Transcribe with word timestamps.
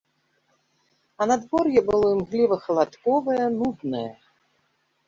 А 1.19 1.27
надвор'е 1.31 1.81
было 1.91 2.07
імгліва-халадковае, 2.15 3.39
нуднае. 3.61 4.07